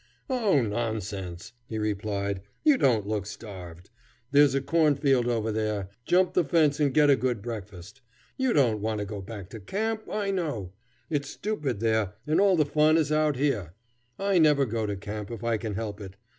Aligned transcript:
"Oh 0.31 0.63
nonsense!" 0.63 1.53
he 1.67 1.77
replied. 1.77 2.41
"You 2.63 2.79
don't 2.79 3.05
look 3.05 3.27
starved. 3.27 3.91
There's 4.31 4.55
a 4.55 4.59
cornfield 4.61 5.27
over 5.27 5.51
there; 5.51 5.89
jump 6.07 6.33
the 6.33 6.43
fence 6.43 6.79
and 6.79 6.91
get 6.91 7.11
a 7.11 7.15
good 7.15 7.39
breakfast. 7.43 8.01
You 8.35 8.51
don't 8.51 8.81
want 8.81 8.97
to 8.97 9.05
go 9.05 9.21
back 9.21 9.51
to 9.51 9.59
camp, 9.59 10.09
I 10.11 10.31
know; 10.31 10.73
it's 11.11 11.29
stupid 11.29 11.81
there, 11.81 12.15
and 12.25 12.41
all 12.41 12.55
the 12.57 12.65
fun 12.65 12.97
is 12.97 13.11
out 13.11 13.35
here. 13.35 13.75
I 14.17 14.39
never 14.39 14.65
go 14.65 14.87
to 14.87 14.95
camp 14.95 15.29
if 15.29 15.43
I 15.43 15.57
can 15.57 15.75
help 15.75 16.01
it. 16.01 16.15